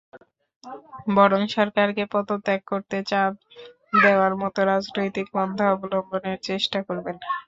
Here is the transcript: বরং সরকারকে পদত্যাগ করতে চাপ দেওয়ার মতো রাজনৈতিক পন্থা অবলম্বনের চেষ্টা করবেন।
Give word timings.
বরং 1.17 1.41
সরকারকে 1.55 2.03
পদত্যাগ 2.13 2.59
করতে 2.71 2.97
চাপ 3.09 3.31
দেওয়ার 4.03 4.33
মতো 4.41 4.59
রাজনৈতিক 4.65 5.27
পন্থা 5.33 5.65
অবলম্বনের 5.73 6.37
চেষ্টা 6.47 6.79
করবেন। 6.87 7.15